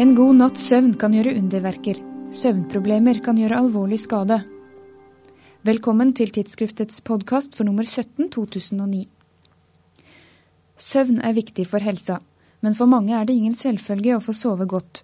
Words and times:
En 0.00 0.14
god 0.16 0.38
natts 0.38 0.62
søvn 0.64 0.94
kan 0.96 1.12
gjøre 1.12 1.34
underverker. 1.36 1.98
Søvnproblemer 2.32 3.18
kan 3.20 3.36
gjøre 3.36 3.58
alvorlig 3.60 3.98
skade. 4.00 4.38
Velkommen 5.68 6.14
til 6.16 6.32
tidsskriftets 6.32 7.02
podkast 7.04 7.52
for 7.58 7.68
nummer 7.68 7.84
17 7.84 8.30
2009. 8.32 9.02
Søvn 10.80 11.20
er 11.20 11.36
viktig 11.36 11.68
for 11.68 11.84
helsa, 11.84 12.16
men 12.64 12.78
for 12.78 12.88
mange 12.88 13.12
er 13.12 13.28
det 13.28 13.36
ingen 13.36 13.58
selvfølge 13.60 14.16
å 14.16 14.24
få 14.24 14.32
sove 14.40 14.64
godt. 14.72 15.02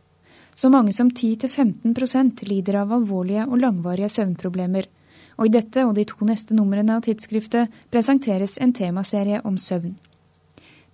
Så 0.57 0.73
mange 0.73 0.97
som 0.97 1.13
10-15% 1.13 2.47
lider 2.49 2.81
av 2.87 2.97
alvorlige 2.97 3.45
og 3.51 3.61
langvarige 3.67 4.09
søvnproblemer. 4.17 4.89
Og 5.37 5.51
i 5.51 5.57
dette 5.61 5.85
og 5.85 5.93
de 6.01 6.09
to 6.09 6.25
neste 6.25 6.57
numrene 6.57 6.97
av 6.97 7.05
tidsskriftet 7.05 7.85
presenteres 7.93 8.57
en 8.57 8.73
temaserie 8.73 9.45
om 9.45 9.61
søvn. 9.61 9.93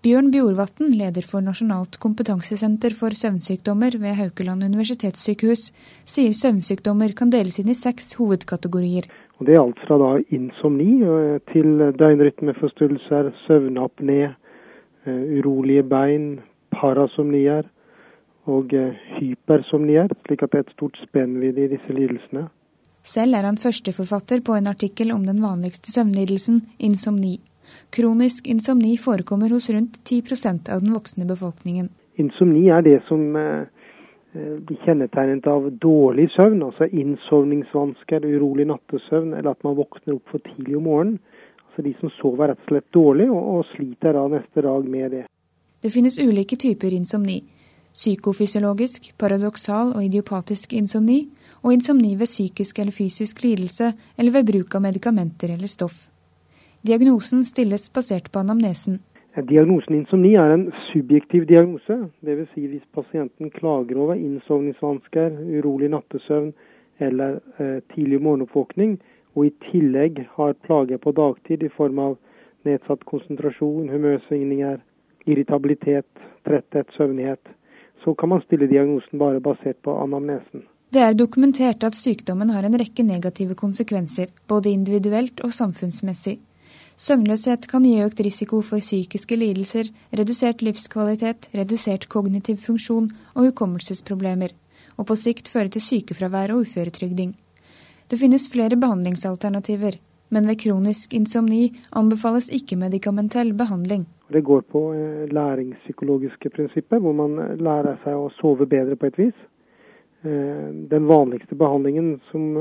Bjørn 0.02 0.32
Bjorvatn, 0.34 0.96
leder 0.98 1.22
for 1.22 1.44
Nasjonalt 1.46 1.94
kompetansesenter 2.02 2.90
for 2.98 3.14
søvnsykdommer 3.14 3.94
ved 4.02 4.16
Haukeland 4.18 4.64
universitetssykehus, 4.66 5.68
sier 6.02 6.32
søvnsykdommer 6.34 7.12
kan 7.14 7.30
deles 7.30 7.60
inn 7.62 7.70
i 7.70 7.76
seks 7.78 8.16
hovedkategorier. 8.18 9.06
Og 9.38 9.46
det 9.46 9.54
er 9.54 9.60
alt 9.62 9.78
fra 9.86 10.00
da 10.02 10.08
insomni 10.34 10.96
eh, 11.06 11.36
til 11.52 11.84
døgnrytmeforstyrrelser, 12.00 13.30
søvnapné, 13.44 14.18
eh, 15.06 15.22
urolige 15.38 15.86
bein, 15.86 16.26
parasomnier 16.74 17.70
og 18.50 18.74
eh, 18.74 18.98
hypersomnier, 19.20 20.10
slik 20.26 20.42
at 20.42 20.50
det 20.50 20.64
er 20.64 20.66
et 20.66 20.74
stort 20.74 20.98
spennvidde 21.04 21.68
i 21.68 21.70
disse 21.76 21.94
lidelsene. 21.94 22.48
Selv 23.06 23.38
er 23.38 23.46
han 23.46 23.62
førsteforfatter 23.68 24.42
på 24.42 24.58
en 24.58 24.66
artikkel 24.74 25.14
om 25.14 25.22
den 25.30 25.38
vanligste 25.46 25.94
søvnlidelsen, 25.94 26.64
insomni. 26.82 27.36
Kronisk 27.90 28.46
insomni 28.46 28.96
forekommer 28.98 29.50
hos 29.50 29.70
rundt 29.70 29.98
10% 30.04 30.70
av 30.72 30.80
den 30.80 30.94
voksne 30.94 31.26
befolkningen. 31.28 31.90
Insomni 32.20 32.66
er 32.68 32.84
det 32.84 32.98
som 33.08 33.36
eh, 33.36 33.64
eh, 34.34 34.56
blir 34.66 34.80
kjennetegnet 34.84 35.46
av 35.48 35.70
dårlig 35.80 36.28
søvn, 36.36 36.62
altså 36.68 36.88
innsovningsvansker, 36.88 38.26
urolig 38.36 38.68
nattesøvn, 38.68 39.32
eller 39.38 39.54
at 39.54 39.64
man 39.64 39.78
våkner 39.80 40.18
opp 40.18 40.34
for 40.34 40.44
tidlig 40.48 40.76
om 40.80 40.88
morgenen. 40.88 41.18
Altså 41.68 41.82
De 41.88 41.94
som 42.00 42.12
sover 42.18 42.52
rett 42.52 42.64
og 42.66 42.74
slett 42.74 42.88
dårlig, 42.92 43.30
og, 43.32 43.42
og 43.56 43.66
sliter 43.72 44.16
da 44.16 44.26
neste 44.28 44.64
dag 44.68 44.88
med 44.88 45.10
det. 45.16 45.24
Det 45.82 45.90
finnes 45.90 46.18
ulike 46.20 46.56
typer 46.60 46.92
insomni. 46.94 47.40
Psykofysiologisk, 47.92 49.12
paradoksal 49.20 49.92
og 49.96 50.04
idiopatisk 50.04 50.72
insomni, 50.76 51.26
og 51.62 51.72
insomni 51.74 52.14
ved 52.16 52.26
psykisk 52.30 52.78
eller 52.78 52.92
fysisk 52.92 53.42
lidelse 53.44 53.92
eller 54.18 54.32
ved 54.32 54.48
bruk 54.48 54.74
av 54.74 54.82
medikamenter 54.82 55.52
eller 55.54 55.70
stoff. 55.70 56.06
Diagnosen 56.82 57.44
stilles 57.44 57.92
basert 57.92 58.32
på 58.32 58.40
anamnesen. 58.42 58.98
Diagnosen 59.48 59.94
insomni 60.00 60.32
er 60.34 60.50
en 60.50 60.64
subjektiv 60.90 61.46
diagnose. 61.46 61.94
Dvs. 62.26 62.48
Si 62.54 62.66
hvis 62.66 62.88
pasienten 62.96 63.52
klager 63.54 64.00
over 64.02 64.18
innsovningsvansker, 64.18 65.38
urolig 65.60 65.92
nattesøvn 65.94 66.50
eller 66.98 67.38
eh, 67.62 67.78
tidlig 67.94 68.18
morgenoppvåkning, 68.26 68.98
og 69.38 69.46
i 69.46 69.54
tillegg 69.70 70.24
har 70.34 70.58
plager 70.66 70.98
på 70.98 71.14
dagtid 71.14 71.62
i 71.62 71.70
form 71.78 72.02
av 72.02 72.18
nedsatt 72.66 73.06
konsentrasjon, 73.06 73.88
humørsvingninger, 73.88 74.82
irritabilitet, 75.30 76.10
tretthet, 76.42 76.90
søvnighet, 76.98 77.54
så 78.02 78.14
kan 78.18 78.34
man 78.34 78.42
stille 78.42 78.66
diagnosen 78.66 79.22
bare 79.22 79.40
basert 79.40 79.78
på 79.86 79.94
anamnesen. 80.02 80.66
Det 80.92 81.00
er 81.00 81.14
dokumentert 81.16 81.86
at 81.86 81.96
sykdommen 81.96 82.50
har 82.52 82.66
en 82.66 82.76
rekke 82.76 83.06
negative 83.06 83.54
konsekvenser, 83.54 84.34
både 84.50 84.74
individuelt 84.74 85.40
og 85.46 85.54
samfunnsmessig. 85.54 86.40
Søvnløshet 86.96 87.66
kan 87.70 87.84
gi 87.86 87.96
økt 88.04 88.20
risiko 88.20 88.60
for 88.62 88.82
psykiske 88.84 89.36
lidelser, 89.36 89.88
redusert 90.12 90.62
livskvalitet, 90.62 91.48
redusert 91.56 92.08
kognitiv 92.12 92.60
funksjon 92.60 93.10
og 93.34 93.48
hukommelsesproblemer, 93.48 94.52
og 94.98 95.08
på 95.08 95.16
sikt 95.16 95.48
føre 95.48 95.72
til 95.72 95.82
sykefravær 95.82 96.52
og 96.52 96.66
uføretrygding. 96.66 97.32
Det 98.12 98.18
finnes 98.20 98.48
flere 98.52 98.76
behandlingsalternativer, 98.76 99.96
men 100.32 100.48
ved 100.48 100.58
kronisk 100.60 101.14
insomni 101.16 101.70
anbefales 101.96 102.50
ikke 102.52 102.76
medikamentell 102.76 103.54
behandling. 103.56 104.04
Det 104.32 104.44
går 104.44 104.60
på 104.72 104.82
eh, 104.96 105.28
læringspsykologiske 105.32 106.50
prinsipper, 106.50 107.00
hvor 107.00 107.12
man 107.16 107.38
eh, 107.38 107.56
lærer 107.60 107.98
seg 108.04 108.16
å 108.16 108.30
sove 108.38 108.68
bedre 108.68 108.96
på 108.96 109.08
et 109.10 109.18
vis. 109.20 109.38
Eh, 110.24 110.68
den 110.92 111.08
vanligste 111.08 111.56
behandlingen 111.58 112.14
som 112.30 112.52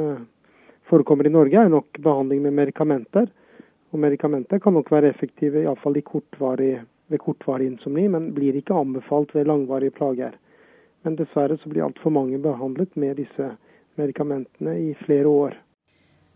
forekommer 0.92 1.28
i 1.28 1.32
Norge, 1.32 1.56
er 1.56 1.72
nok 1.72 2.00
behandling 2.04 2.42
med 2.44 2.58
medikamenter. 2.60 3.30
Og 3.92 4.00
medikamenter 4.00 4.60
kan 4.64 4.74
nok 4.74 4.92
være 4.92 5.10
effektive 5.12 5.66
iallfall 5.66 6.00
kortvarig, 6.08 6.80
ved 7.12 7.20
kortvarig 7.20 7.68
insomni, 7.68 8.08
men 8.08 8.32
blir 8.34 8.56
ikke 8.56 8.78
anbefalt 8.78 9.36
ved 9.36 9.50
langvarige 9.50 9.92
plager. 9.92 10.38
Men 11.04 11.18
dessverre 11.20 11.58
så 11.60 11.70
blir 11.70 11.84
altfor 11.84 12.14
mange 12.14 12.40
behandlet 12.40 12.96
med 12.96 13.20
disse 13.20 13.50
medikamentene 14.00 14.78
i 14.80 14.94
flere 15.06 15.28
år. 15.28 15.58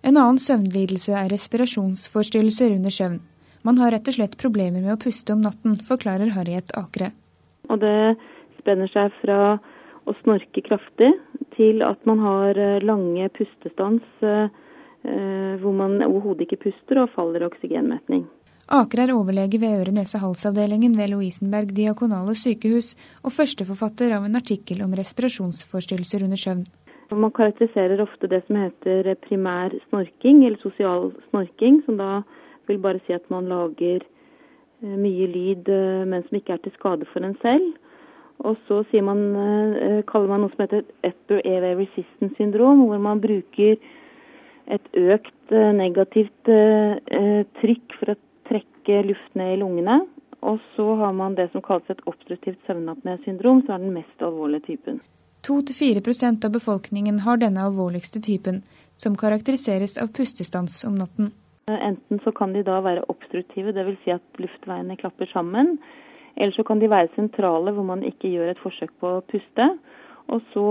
En 0.03 0.17
annen 0.17 0.39
søvnlidelse 0.39 1.15
er 1.15 1.31
respirasjonsforstyrrelser 1.31 2.75
under 2.75 2.93
søvn. 2.93 3.21
Man 3.63 3.79
har 3.79 3.95
rett 3.95 4.09
og 4.11 4.17
slett 4.17 4.35
problemer 4.37 4.83
med 4.83 4.93
å 4.93 5.01
puste 5.01 5.33
om 5.33 5.41
natten, 5.41 5.79
forklarer 5.87 6.35
Harriet 6.35 6.75
Akre. 6.77 7.13
Og 7.71 7.79
det 7.81 8.17
spenner 8.59 8.91
seg 8.91 9.15
fra 9.23 9.39
å 10.05 10.13
snorke 10.19 10.61
kraftig 10.61 11.15
til 11.55 11.81
at 11.81 12.03
man 12.05 12.19
har 12.21 12.59
eh, 12.61 12.83
lange 12.83 13.31
pustestans 13.33 14.03
eh, 14.21 14.51
Eh, 14.51 14.64
hvor 15.61 15.75
man 15.75 15.99
overhodet 16.03 16.47
ikke 16.47 16.63
puster 16.69 16.99
og 17.03 17.11
faller 17.13 17.43
i 17.43 17.47
oksygenmetning. 17.47 18.25
Aker 18.65 19.03
er 19.03 19.11
overlege 19.13 19.59
ved 19.61 19.75
øre-nese-hals-avdelingen 19.77 20.95
ved 20.97 21.11
Lovisenberg 21.11 21.69
diakonale 21.77 22.33
sykehus 22.33 22.95
og 23.21 23.35
førsteforfatter 23.35 24.15
av 24.15 24.23
en 24.25 24.39
artikkel 24.39 24.81
om 24.81 24.95
respirasjonsforstyrrelser 24.97 26.25
under 26.25 26.39
søvn. 26.41 26.63
Man 27.13 27.29
karakteriserer 27.29 28.01
ofte 28.01 28.25
det 28.25 28.41
som 28.47 28.57
heter 28.57 29.11
primær 29.21 29.75
snorking, 29.91 30.41
eller 30.47 30.57
sosial 30.63 31.11
snorking, 31.29 31.83
som 31.85 31.99
da 32.01 32.23
vil 32.65 32.81
bare 32.81 33.03
si 33.05 33.13
at 33.13 33.29
man 33.29 33.45
lager 33.45 34.01
eh, 34.01 34.95
mye 34.97 35.27
lyd, 35.29 35.69
eh, 35.69 36.01
men 36.09 36.25
som 36.25 36.39
ikke 36.39 36.57
er 36.57 36.63
til 36.65 36.73
skade 36.79 37.05
for 37.11 37.21
en 37.21 37.37
selv. 37.45 37.75
Og 38.41 38.57
så 38.65 38.81
man, 39.05 39.21
kaller 40.09 40.27
man 40.27 40.41
noe 40.43 40.51
som 40.51 40.65
heter 40.65 40.81
upper 41.05 41.45
airway 41.45 41.85
resistance 41.85 42.35
syndrom, 42.35 42.81
hvor 42.89 42.97
man 42.99 43.21
bruker 43.21 43.77
et 44.71 44.87
økt 44.97 45.53
eh, 45.53 45.71
negativt 45.77 46.49
eh, 46.49 46.97
eh, 46.97 47.41
trykk 47.61 47.97
for 47.99 48.13
å 48.13 48.19
trekke 48.49 49.01
luft 49.09 49.37
ned 49.37 49.55
i 49.55 49.59
lungene. 49.61 49.99
Og 50.45 50.61
så 50.75 50.85
har 50.99 51.13
man 51.17 51.37
det 51.37 51.49
som 51.53 51.63
kalles 51.65 51.89
et 51.89 52.01
obstruktivt 52.09 52.59
søvnapné-syndrom, 52.67 53.63
som 53.65 53.75
er 53.75 53.85
den 53.85 53.95
mest 53.95 54.25
alvorlige 54.25 54.67
typen. 54.67 54.99
2-4% 55.45 56.45
av 56.45 56.53
befolkningen 56.53 57.21
har 57.25 57.41
denne 57.41 57.65
alvorligste 57.65 58.21
typen, 58.25 58.61
som 59.01 59.17
karakteriseres 59.17 59.97
av 60.01 60.11
pustestans 60.13 60.83
om 60.87 60.97
natten. 61.01 61.31
Enten 61.69 62.21
så 62.21 62.33
kan 62.33 62.53
de 62.53 62.61
da 62.65 62.77
være 62.85 63.05
obstruktive, 63.09 63.73
dvs. 63.73 63.97
Si 64.03 64.13
at 64.13 64.41
luftveiene 64.41 64.97
klapper 65.01 65.29
sammen. 65.33 65.77
Eller 66.37 66.53
så 66.53 66.65
kan 66.67 66.81
de 66.81 66.89
være 66.91 67.13
sentrale, 67.15 67.73
hvor 67.73 67.85
man 67.87 68.03
ikke 68.05 68.29
gjør 68.29 68.53
et 68.53 68.61
forsøk 68.61 68.93
på 69.01 69.15
å 69.17 69.25
puste. 69.31 69.69
Og 70.33 70.41
så 70.53 70.65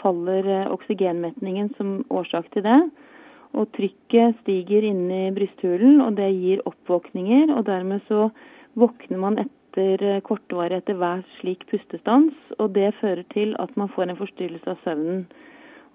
faller 0.00 0.68
oksygenmetningen 0.72 1.72
som 1.78 2.00
årsak 2.12 2.48
til 2.52 2.64
det. 2.64 2.80
Og 3.52 3.68
trykket 3.76 4.38
stiger 4.40 4.86
inni 4.88 5.26
brysthulen, 5.36 6.00
og 6.00 6.16
det 6.16 6.30
gir 6.38 6.62
oppvåkninger. 6.68 7.52
Og 7.52 7.66
dermed 7.68 8.00
så 8.08 8.30
våkner 8.80 9.20
man 9.20 9.38
etter 9.42 10.04
eh, 10.08 10.20
kortvarig 10.24 10.80
etter 10.80 10.96
hver 11.00 11.24
slik 11.38 11.66
pustestans, 11.70 12.36
og 12.58 12.72
det 12.76 12.94
fører 13.00 13.24
til 13.34 13.56
at 13.60 13.74
man 13.76 13.92
får 13.92 14.08
en 14.08 14.20
forstyrrelse 14.20 14.72
av 14.72 14.80
søvnen. 14.84 15.26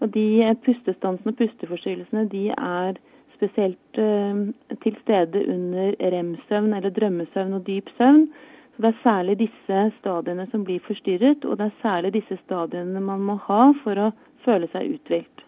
Og 0.02 0.14
de 0.14 0.28
eh, 0.46 0.58
pustestansene 0.66 1.34
og 1.34 1.40
pusteforstyrrelsene 1.40 2.28
de 2.34 2.44
er 2.54 3.00
spesielt 3.38 4.02
eh, 4.02 4.44
til 4.84 5.02
stede 5.02 5.42
under 5.54 5.98
rem-søvn 6.14 6.78
eller 6.78 6.94
drømmesøvn 6.94 7.58
og 7.58 7.66
dyp 7.68 7.90
søvn. 7.98 8.28
Så 8.76 8.84
Det 8.84 8.94
er 8.94 9.04
særlig 9.04 9.40
disse 9.40 9.78
stadiene 9.98 10.48
som 10.52 10.64
blir 10.64 10.84
forstyrret, 10.86 11.46
og 11.46 11.58
det 11.58 11.66
er 11.66 11.82
særlig 11.82 12.14
disse 12.14 12.38
stadiene 12.46 13.02
man 13.02 13.26
må 13.26 13.40
ha 13.50 13.72
for 13.84 13.98
å 13.98 14.12
føle 14.46 14.70
seg 14.74 14.94
uthvilt. 14.94 15.47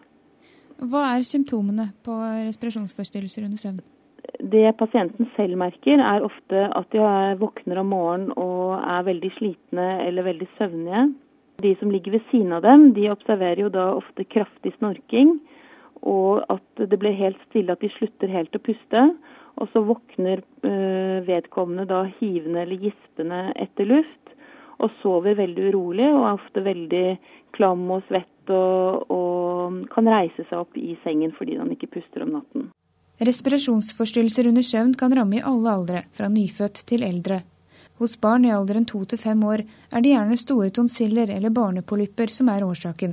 Hva 0.80 1.02
er 1.12 1.24
symptomene 1.28 1.90
på 2.06 2.14
respirasjonsforstyrrelser 2.46 3.44
under 3.44 3.60
søvn? 3.60 3.80
Det 4.40 4.70
pasienten 4.80 5.28
selv 5.36 5.58
merker, 5.60 6.00
er 6.00 6.24
ofte 6.24 6.62
at 6.76 6.94
de 6.94 7.00
våkner 7.40 7.82
om 7.82 7.90
morgenen 7.92 8.30
og 8.40 8.78
er 8.78 9.04
veldig 9.10 9.30
slitne 9.36 9.88
eller 10.06 10.24
veldig 10.24 10.48
søvnige. 10.56 11.02
De 11.60 11.74
som 11.80 11.90
ligger 11.92 12.16
ved 12.16 12.24
siden 12.30 12.54
av 12.56 12.64
dem, 12.64 12.94
de 12.96 13.10
observerer 13.12 13.66
jo 13.66 13.72
da 13.72 13.90
ofte 13.98 14.24
kraftig 14.24 14.72
snorking, 14.78 15.36
og 16.00 16.46
at 16.48 16.80
det 16.88 16.96
blir 16.96 17.18
helt 17.18 17.40
stille, 17.50 17.74
at 17.74 17.84
de 17.84 17.92
slutter 17.98 18.32
helt 18.32 18.56
å 18.56 18.62
puste. 18.64 19.04
Og 19.60 19.68
så 19.74 19.82
våkner 19.84 20.40
øh, 20.64 21.20
vedkommende 21.26 21.84
da 21.90 22.06
hivende 22.22 22.62
eller 22.62 22.80
gispende 22.80 23.42
etter 23.60 23.90
luft, 23.90 24.32
og 24.80 24.94
sover 25.02 25.36
veldig 25.36 25.68
urolig 25.68 26.08
og 26.08 26.22
er 26.24 26.38
ofte 26.38 26.64
veldig 26.64 27.06
klam 27.52 27.82
og 27.92 28.06
svett 28.08 28.52
og, 28.54 29.10
og 29.12 29.49
kan 29.92 30.08
reise 30.08 30.44
seg 30.48 30.58
opp 30.58 30.76
i 30.78 30.96
sengen 31.04 31.32
fordi 31.36 31.58
han 31.60 31.72
ikke 31.74 31.90
puster 31.96 32.24
om 32.26 32.34
natten. 32.38 32.68
Respirasjonsforstyrrelser 33.20 34.48
under 34.48 34.64
søvn 34.64 34.94
kan 34.96 35.12
ramme 35.12 35.36
i 35.36 35.42
alle 35.44 35.72
aldre, 35.76 36.04
fra 36.16 36.30
nyfødt 36.32 36.84
til 36.88 37.04
eldre. 37.04 37.42
Hos 38.00 38.14
barn 38.16 38.46
i 38.48 38.52
alderen 38.56 38.86
to 38.88 39.02
til 39.04 39.20
fem 39.20 39.42
år 39.44 39.60
er 39.66 40.00
det 40.00 40.14
gjerne 40.14 40.38
store 40.40 40.70
tonsiller 40.72 41.28
eller 41.34 41.52
barnepolypper 41.52 42.32
som 42.32 42.48
er 42.48 42.64
årsaken. 42.64 43.12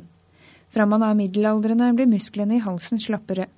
Fra 0.71 0.85
man 0.87 1.03
er 1.03 1.17
middelaldrende 1.19 1.91
blir 1.95 2.07
musklene 2.07 2.55
i 2.55 2.63
halsen 2.63 3.01
slappere. 3.03 3.49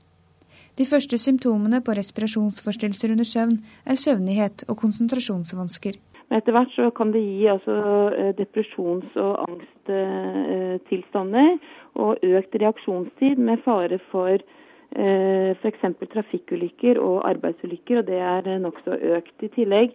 De 0.79 0.87
første 0.89 1.17
symptomene 1.21 1.83
på 1.85 1.93
respirasjonsforstyrrelser 1.97 3.13
under 3.13 3.27
søvn 3.27 3.57
er 3.85 3.99
søvnighet 3.99 4.63
og 4.67 4.77
konsentrasjonsvansker. 4.81 5.99
Men 6.29 6.37
etter 6.37 6.53
hvert 6.53 6.73
så 6.75 6.91
kan 6.93 7.09
det 7.13 7.23
gi 7.25 7.47
altså, 7.49 7.75
eh, 8.13 8.33
depresjons- 8.37 9.17
og 9.17 9.47
angsttilstander 9.47 11.57
og 11.97 12.17
økt 12.23 12.55
reaksjonstid 12.61 13.37
med 13.41 13.57
fare 13.65 13.97
for 14.11 14.37
eh, 14.37 15.51
f.eks. 15.57 15.83
trafikkulykker 16.13 16.95
og 17.01 17.25
arbeidsulykker, 17.29 17.97
og 17.99 18.05
det 18.11 18.19
er 18.21 18.41
nokså 18.61 18.91
økt. 19.17 19.35
I 19.41 19.49
tillegg 19.57 19.89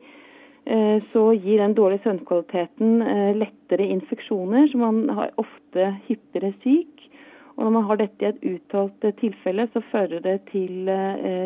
eh, 0.67 0.99
så 1.13 1.23
gir 1.39 1.59
den 1.63 1.79
dårlige 1.79 2.03
søvnkvaliteten 2.09 2.91
lettere 3.39 3.87
infeksjoner, 3.95 4.67
så 4.73 4.77
man 4.83 4.97
har 5.15 5.29
ofte 5.39 5.83
hyppigere 6.09 6.53
syk. 6.67 6.94
Og 7.56 7.67
når 7.67 7.73
man 7.77 7.87
har 7.89 8.01
dette 8.01 8.25
i 8.25 8.31
et 8.33 8.45
uttalt 8.51 9.05
tilfelle, 9.21 9.69
så 9.73 9.83
fører 9.93 10.21
det 10.25 10.41
til 10.51 10.89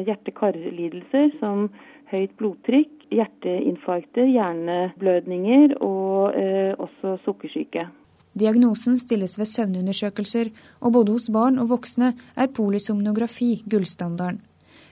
hjerte-karlidelser 0.08 1.34
som 1.36 1.68
høyt 2.12 2.34
blodtrykk, 2.40 3.08
hjerteinfarkter, 3.12 4.28
hjerneblødninger 4.28 5.78
og 5.84 6.36
eh, 6.36 6.74
også 6.80 7.16
sukkersyke. 7.24 7.88
Diagnosen 8.38 8.98
stilles 9.00 9.38
ved 9.38 9.48
søvnundersøkelser, 9.50 10.52
og 10.80 10.92
både 10.94 11.16
hos 11.16 11.28
barn 11.32 11.58
og 11.58 11.72
voksne 11.72 12.12
er 12.36 12.52
polysomnografi 12.54 13.64
gullstandarden. 13.70 14.40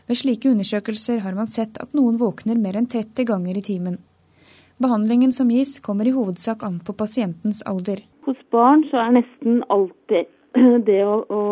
Ved 0.06 0.20
slike 0.20 0.50
undersøkelser 0.50 1.22
har 1.24 1.34
man 1.34 1.50
sett 1.50 1.80
at 1.82 1.94
noen 1.98 2.18
våkner 2.20 2.58
mer 2.62 2.78
enn 2.78 2.86
30 2.86 3.26
ganger 3.26 3.58
i 3.58 3.64
timen. 3.68 3.98
Behandlingen 4.82 5.32
som 5.32 5.50
gis, 5.50 5.78
kommer 5.82 6.06
i 6.06 6.14
hovedsak 6.14 6.62
an 6.66 6.78
på 6.84 6.94
pasientens 6.94 7.62
alder. 7.66 8.02
Hos 8.26 8.38
barn 8.52 8.84
så 8.90 9.00
er 9.02 9.16
nesten 9.18 9.62
alltid 9.72 10.30
det 10.88 11.02
å, 11.04 11.18
å 11.28 11.42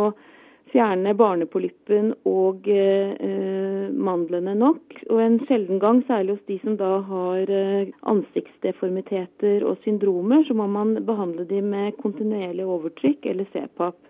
fjerne 0.75 1.15
barnepolyppen 1.15 2.11
og 2.27 2.67
eh, 2.71 3.91
mandlene 3.95 4.57
nok. 4.59 4.97
Og 5.11 5.21
en 5.23 5.37
sjelden 5.47 5.79
gang, 5.83 6.03
særlig 6.09 6.37
hos 6.37 6.49
de 6.51 6.59
som 6.65 6.79
da 6.81 6.97
har 7.07 7.53
eh, 7.53 7.93
ansiktsdeformiteter 8.11 9.67
og 9.69 9.79
syndromer, 9.85 10.43
så 10.49 10.57
må 10.59 10.67
man 10.71 10.97
behandle 11.07 11.47
de 11.51 11.63
med 11.63 11.95
kontinuerlig 12.03 12.67
overtrykk 12.67 13.31
eller 13.31 13.49
CPAP. 13.55 14.01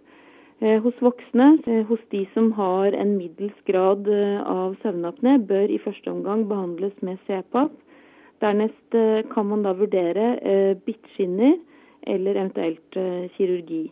Eh, 0.65 0.79
hos 0.81 0.97
voksne, 1.05 1.59
eh, 1.67 1.83
hos 1.91 2.01
de 2.15 2.25
som 2.33 2.53
har 2.57 2.97
en 2.97 3.17
middels 3.19 3.59
grad 3.69 4.09
eh, 4.09 4.41
av 4.41 4.79
søvnapné, 4.85 5.37
bør 5.49 5.69
i 5.69 5.81
første 5.83 6.09
omgang 6.13 6.47
behandles 6.49 6.97
med 7.03 7.21
CPAP. 7.27 7.75
Dernest 8.41 8.97
eh, 8.97 9.21
kan 9.35 9.51
man 9.51 9.67
da 9.67 9.75
vurdere 9.77 10.31
bittskinner 10.87 11.59
eller 12.07 12.37
eventuelt 12.37 12.99
kirurgi. 13.37 13.85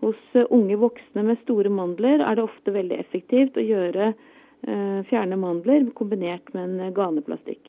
Hos 0.00 0.20
eh, 0.32 0.46
unge 0.50 0.78
voksne 0.80 1.24
med 1.26 1.40
store 1.44 1.72
mandler 1.72 2.22
er 2.24 2.38
det 2.38 2.46
ofte 2.46 2.72
veldig 2.74 3.00
effektivt 3.02 3.58
å 3.60 3.64
gjøre 3.64 4.12
eh, 4.12 5.00
fjerne 5.10 5.36
mandler 5.40 5.90
kombinert 5.96 6.54
med 6.56 6.80
en 6.80 6.94
ganeplastikk. 6.96 7.68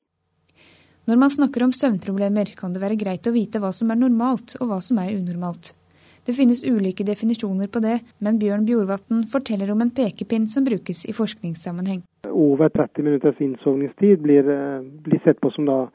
Når 1.09 1.17
man 1.17 1.33
snakker 1.33 1.65
om 1.65 1.73
søvnproblemer, 1.75 2.53
kan 2.55 2.73
det 2.73 2.81
være 2.83 2.99
greit 2.99 3.27
å 3.27 3.33
vite 3.35 3.59
hva 3.59 3.73
som 3.75 3.89
er 3.91 3.99
normalt 3.99 4.55
og 4.61 4.69
hva 4.69 4.77
som 4.85 4.99
er 5.01 5.15
unormalt. 5.17 5.73
Det 6.21 6.35
finnes 6.37 6.61
ulike 6.61 7.03
definisjoner 7.03 7.67
på 7.73 7.81
det, 7.81 7.95
men 8.21 8.37
Bjørn 8.39 8.67
Bjorvatn 8.67 9.23
forteller 9.31 9.71
om 9.73 9.81
en 9.81 9.89
pekepinn 9.89 10.45
som 10.47 10.63
brukes 10.67 11.01
i 11.09 11.15
forskningssammenheng. 11.17 12.03
Over 12.29 12.69
30 12.69 13.07
minutters 13.07 13.41
innsovningstid 13.41 14.21
blir, 14.21 14.47
eh, 14.47 14.85
blir 15.03 15.19
sett 15.25 15.41
på 15.41 15.51
som 15.51 15.65
da 15.65 15.89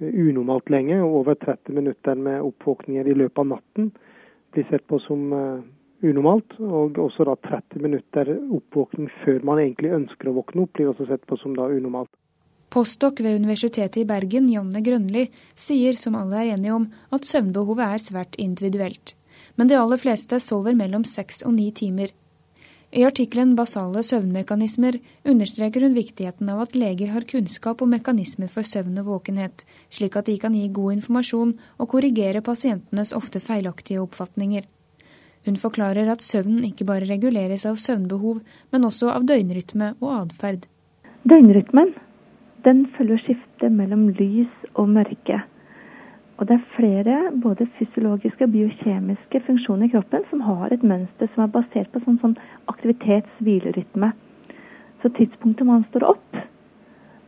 unormalt 0.00 0.68
lenge, 0.70 1.00
og 1.02 1.22
over 1.22 1.34
30 1.34 1.72
minutter 1.72 2.14
med 2.14 2.42
oppvåkninger 2.42 3.06
i 3.06 3.14
løpet 3.14 3.38
av 3.38 3.46
natten 3.46 3.92
blir 4.52 4.66
sett 4.70 4.86
på 4.86 5.00
som 5.06 5.32
unormalt. 6.04 6.56
Og 6.60 6.98
også 7.02 7.26
da 7.28 7.36
30 7.48 7.82
minutter 7.84 8.32
oppvåkning 8.36 9.10
før 9.24 9.44
man 9.50 9.62
egentlig 9.62 9.94
ønsker 9.96 10.30
å 10.30 10.36
våkne 10.40 10.64
opp, 10.66 10.74
blir 10.76 10.92
også 10.92 11.08
sett 11.10 11.26
på 11.28 11.38
som 11.40 11.56
da 11.58 11.68
unormalt. 11.70 12.10
Postdok 12.68 13.22
ved 13.24 13.38
Universitetet 13.40 14.02
i 14.02 14.08
Bergen, 14.08 14.50
Jonne 14.52 14.82
Grønli, 14.84 15.24
sier 15.56 15.96
som 15.96 16.18
alle 16.18 16.42
er 16.42 16.54
enige 16.58 16.74
om 16.76 16.90
at 17.16 17.24
søvnbehovet 17.24 17.84
er 17.86 18.04
svært 18.04 18.36
individuelt. 18.36 19.14
Men 19.56 19.70
de 19.70 19.78
aller 19.78 20.00
fleste 20.00 20.36
sover 20.44 20.76
mellom 20.76 21.06
seks 21.08 21.40
og 21.48 21.56
ni 21.56 21.70
timer. 21.72 22.12
I 22.92 23.04
artikkelen 23.04 23.54
'Basale 23.56 24.00
søvnmekanismer' 24.00 25.00
understreker 25.24 25.84
hun 25.84 25.96
viktigheten 25.96 26.48
av 26.48 26.60
at 26.62 26.76
leger 26.76 27.12
har 27.12 27.28
kunnskap 27.28 27.82
om 27.82 27.90
mekanismer 27.90 28.48
for 28.48 28.64
søvn 28.64 28.96
og 29.00 29.06
våkenhet, 29.06 29.64
slik 29.90 30.16
at 30.16 30.24
de 30.26 30.38
kan 30.38 30.54
gi 30.54 30.68
god 30.68 30.92
informasjon 30.92 31.58
og 31.78 31.88
korrigere 31.88 32.40
pasientenes 32.40 33.12
ofte 33.12 33.40
feilaktige 33.40 34.00
oppfatninger. 34.00 34.64
Hun 35.48 35.56
forklarer 35.56 36.10
at 36.12 36.20
søvnen 36.20 36.64
ikke 36.66 36.84
bare 36.84 37.08
reguleres 37.08 37.62
av 37.64 37.78
søvnbehov, 37.80 38.42
men 38.68 38.84
også 38.84 39.08
av 39.08 39.24
døgnrytme 39.24 39.94
og 40.04 40.10
atferd. 40.18 40.66
Døgnrytmen 41.24 41.94
den 42.66 42.82
følger 42.98 43.22
skiftet 43.22 43.72
mellom 43.72 44.10
lys 44.18 44.68
og 44.74 44.90
mørke. 44.92 45.38
Og 46.36 46.50
det 46.50 46.58
er 46.58 46.68
flere 46.74 47.16
både 47.40 47.64
fysiologiske 47.78 48.44
og 48.44 48.52
biokjemiske 48.58 49.40
funksjoner 49.46 49.88
i 49.88 49.94
kroppen 49.94 50.28
som 50.28 50.44
har 50.44 50.74
et 50.74 50.84
mønster 50.84 51.32
som 51.32 51.46
er 51.46 51.54
basert 51.56 51.88
på 51.94 52.04
sånn, 52.04 52.20
sånn 52.20 52.36
aktivitets-hvilerytme. 52.68 54.12
Så 55.00 55.14
tidspunktet 55.16 55.66
man 55.66 55.88
står 55.88 56.10
opp, 56.12 56.42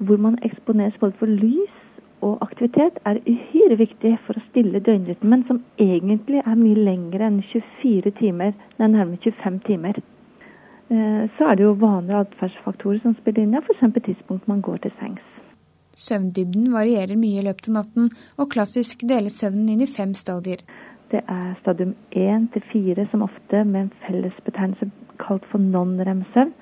hvor 0.04 0.20
man 0.20 0.36
eksponeres 0.44 1.00
både 1.00 1.16
for 1.22 1.40
lys 1.40 1.79
og 2.20 2.38
aktivitet 2.44 2.98
er 3.08 3.20
uhyre 3.24 3.76
viktig 3.80 4.12
for 4.26 4.36
å 4.36 4.44
stille 4.50 4.82
døgnrytmen, 4.84 5.44
som 5.48 5.62
egentlig 5.80 6.42
er 6.44 6.56
mye 6.58 6.86
lengre 6.88 7.26
enn 7.26 7.40
24 7.52 8.12
timer. 8.20 8.52
Er 8.78 8.92
nærmere 8.92 9.20
25 9.24 9.60
timer. 9.66 10.00
Eh, 10.90 11.24
så 11.36 11.48
er 11.48 11.56
det 11.56 11.64
jo 11.64 11.76
vanlige 11.80 12.24
atferdsfaktorer 12.26 13.00
som 13.02 13.16
spiller 13.20 13.44
inn, 13.44 13.56
ja, 13.56 13.62
f.eks. 13.64 14.02
tidspunkt 14.04 14.48
man 14.50 14.60
går 14.60 14.82
til 14.84 14.94
sengs. 15.00 15.26
Søvndybden 15.96 16.70
varierer 16.72 17.18
mye 17.18 17.40
i 17.40 17.44
løpet 17.46 17.68
av 17.70 17.76
natten, 17.80 18.10
og 18.38 18.50
klassisk 18.52 19.04
deles 19.08 19.40
søvnen 19.40 19.68
inn 19.72 19.84
i 19.84 19.90
fem 19.90 20.14
stadier. 20.18 20.62
Det 21.10 21.22
er 21.26 21.54
stadium 21.60 21.94
1 22.14 22.50
til 22.54 22.62
4 22.72 23.06
som 23.10 23.24
ofte 23.26 23.64
med 23.64 23.80
en 23.80 23.92
fellesbetegnelse 24.06 24.90
kalt 25.22 25.46
for 25.50 25.62
non-rem-søvn, 25.62 26.52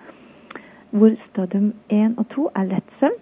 hvor 0.97 1.17
stadium 1.29 1.73
1 1.93 2.17
og 2.17 2.29
2 2.35 2.51
er 2.57 2.71
lett 2.71 2.95
søvn. 3.01 3.19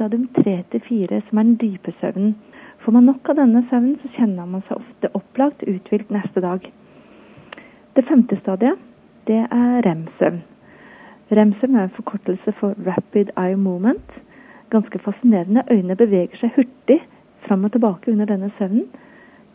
Stadium 0.00 0.28
3 0.34 0.64
til 0.72 0.80
4, 0.88 1.20
som 1.28 1.38
er 1.38 1.42
den 1.42 1.56
dype 1.60 1.92
søvnen. 2.00 2.36
Får 2.80 2.92
man 2.92 3.04
nok 3.04 3.28
av 3.28 3.36
denne 3.36 3.60
søvnen, 3.68 3.98
så 4.00 4.08
kjenner 4.14 4.46
man 4.48 4.62
seg 4.64 4.78
ofte 4.78 5.10
opplagt 5.18 5.64
uthvilt 5.68 6.08
neste 6.14 6.40
dag. 6.40 6.64
Det 7.96 8.04
femte 8.08 8.38
stadiet, 8.40 8.80
det 9.28 9.42
er 9.42 9.82
rem-søvn. 9.84 10.38
Rem-søvn 11.36 11.76
er 11.76 11.82
en 11.82 11.92
forkortelse 11.98 12.54
for 12.62 12.80
rapid 12.86 13.34
eye 13.36 13.60
movement. 13.60 14.16
Ganske 14.72 15.02
fascinerende. 15.04 15.66
Øynene 15.68 15.98
beveger 16.00 16.40
seg 16.40 16.56
hurtig 16.56 17.02
fram 17.44 17.68
og 17.68 17.76
tilbake 17.76 18.16
under 18.16 18.32
denne 18.32 18.50
søvnen. 18.56 18.88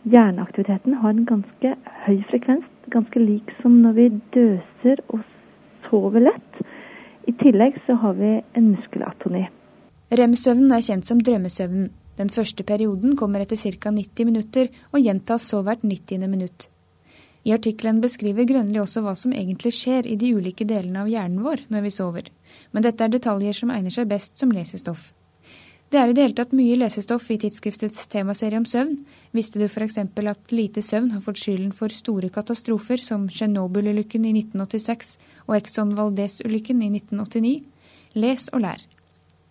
Hjerneaktiviteten 0.06 0.94
har 1.02 1.10
en 1.10 1.26
ganske 1.26 1.74
høy 2.06 2.22
frekvens, 2.30 2.70
ganske 2.94 3.18
lik 3.18 3.50
som 3.64 3.82
når 3.82 3.98
vi 3.98 4.08
døser 4.38 5.02
og 5.08 5.26
sover 5.90 6.30
lett. 6.30 6.64
I 7.26 7.34
tillegg 7.42 7.82
så 7.90 7.98
har 7.98 8.14
vi 8.22 8.36
en 8.54 8.74
muskelatoni. 8.76 9.48
Rem-søvnen 10.06 10.70
er 10.70 10.84
kjent 10.86 11.08
som 11.08 11.18
drømmesøvnen. 11.18 11.90
Den 12.16 12.28
første 12.30 12.62
perioden 12.62 13.16
kommer 13.18 13.42
etter 13.42 13.58
ca. 13.58 13.90
90 13.90 14.28
minutter 14.28 14.68
og 14.92 15.02
gjentas 15.02 15.48
så 15.50 15.64
hvert 15.66 15.82
90. 15.82 16.28
minutt. 16.30 16.68
I 17.46 17.52
artikkelen 17.54 17.98
beskriver 18.02 18.46
Grønli 18.46 18.78
også 18.78 19.02
hva 19.02 19.16
som 19.18 19.34
egentlig 19.34 19.72
skjer 19.74 20.06
i 20.06 20.14
de 20.18 20.30
ulike 20.38 20.64
delene 20.66 21.02
av 21.02 21.10
hjernen 21.10 21.42
vår 21.42 21.66
når 21.74 21.84
vi 21.84 21.92
sover, 21.94 22.30
men 22.70 22.86
dette 22.86 23.02
er 23.02 23.12
detaljer 23.12 23.58
som 23.58 23.74
egner 23.74 23.94
seg 23.94 24.06
best 24.10 24.38
som 24.38 24.54
lesestoff. 24.54 25.12
Det 25.90 25.98
er 25.98 26.10
i 26.10 26.14
det 26.14 26.22
hele 26.22 26.38
tatt 26.38 26.54
mye 26.54 26.78
lesestoff 26.78 27.28
i 27.30 27.38
tidsskriftets 27.42 28.06
temaserie 28.10 28.58
om 28.58 28.66
søvn. 28.66 28.96
Visste 29.34 29.58
du 29.58 29.66
f.eks. 29.66 29.98
at 29.98 30.54
lite 30.54 30.82
søvn 30.82 31.12
har 31.14 31.22
fått 31.22 31.42
skylden 31.42 31.70
for 31.74 31.94
store 31.94 32.30
katastrofer 32.34 33.02
som 33.02 33.28
Tsjernobyl-ulykken 33.30 34.26
i 34.26 34.34
1986 34.38 35.16
og 35.46 35.56
Exxon 35.60 35.94
Valdez-ulykken 35.98 36.82
i 36.82 36.90
1989? 36.94 37.56
Les 38.18 38.50
og 38.54 38.66
lær. 38.66 38.82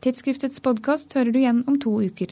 Tidsskriftets 0.06 0.60
podkast 0.62 1.16
hører 1.18 1.34
du 1.34 1.40
igjen 1.40 1.64
om 1.66 1.80
to 1.82 1.90
uker. 2.06 2.30